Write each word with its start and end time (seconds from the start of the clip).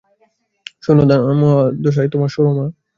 শোনো 0.83 1.01
না 1.01 1.05
দাদামহাশয়, 1.11 2.09
তোমার– 2.09 2.33
সুরমা। 2.33 2.65